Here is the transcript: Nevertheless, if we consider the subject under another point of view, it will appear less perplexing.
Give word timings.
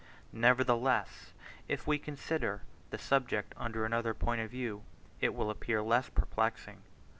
Nevertheless, 0.33 1.31
if 1.67 1.85
we 1.85 1.99
consider 1.99 2.63
the 2.89 2.97
subject 2.97 3.53
under 3.55 3.85
another 3.85 4.15
point 4.15 4.41
of 4.41 4.49
view, 4.49 4.81
it 5.19 5.35
will 5.35 5.51
appear 5.51 5.83
less 5.83 6.09
perplexing. 6.09 6.81